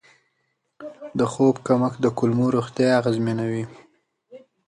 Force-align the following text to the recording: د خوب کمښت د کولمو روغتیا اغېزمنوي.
د 1.19 1.21
خوب 1.31 1.55
کمښت 1.67 1.97
د 2.01 2.07
کولمو 2.17 2.45
روغتیا 2.55 2.89
اغېزمنوي. 2.99 3.65